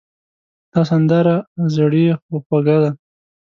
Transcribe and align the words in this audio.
دا 0.71 0.81
سندره 0.91 1.35
زړې 1.75 2.05
خو 2.23 2.35
خوږه 2.45 2.77
ده. 2.83 2.91